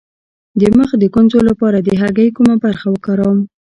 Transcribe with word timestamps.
د 0.59 0.61
مخ 0.77 0.89
د 1.01 1.03
ګونځو 1.13 1.39
لپاره 1.49 1.77
د 1.87 1.89
هګۍ 2.01 2.29
کومه 2.35 2.55
برخه 2.63 2.87
وکاروم؟ 2.89 3.39